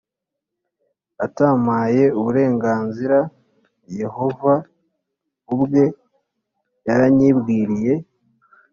[1.25, 3.19] Atampaye uburenganzira
[4.01, 4.53] yehova
[5.53, 5.83] ubwe
[6.87, 7.93] yaranyibwiriye